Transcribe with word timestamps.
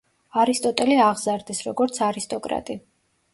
არისტოტელე 0.43 0.97
აღზარდეს, 1.07 1.61
როგორც 1.67 2.01
არისტოკრატი. 2.07 2.79